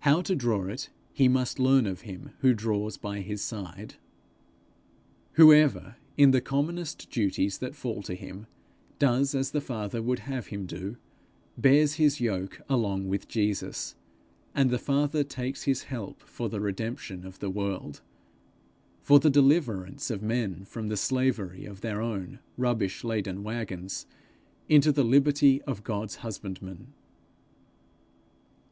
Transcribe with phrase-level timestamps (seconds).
[0.00, 3.94] How to draw it, he must learn of him who draws by his side.
[5.34, 8.48] Whoever, in the commonest duties that fall to him,
[8.98, 10.96] does as the Father would have him do,
[11.56, 13.94] bears His yoke along with Jesus;
[14.52, 18.02] and the Father takes his help for the redemption of the world
[19.00, 24.06] for the deliverance of men from the slavery of their own rubbish laden waggons,
[24.68, 26.88] into the liberty of God's husbandmen.